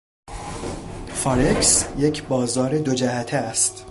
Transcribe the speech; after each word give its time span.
فارکس 1.07 1.85
یک 1.97 2.23
بازار 2.23 2.77
دو 2.77 2.93
جهته 2.95 3.37
است 3.37 3.85